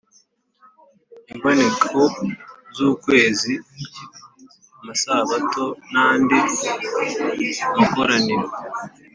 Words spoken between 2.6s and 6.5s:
z’ukwezi, amasabato n’andi